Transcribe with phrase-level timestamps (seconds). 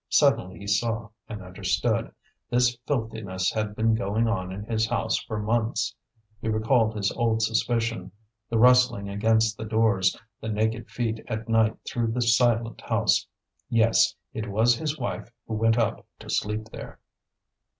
[0.09, 2.11] Suddenly he saw and understood;
[2.49, 5.93] this filthiness had been going on in his house for months.
[6.41, 8.11] He recalled his old suspicion,
[8.49, 13.27] the rustling against the doors, the naked feet at night through the silent house.
[13.69, 16.97] Yes, it was his wife who went up to sleep there!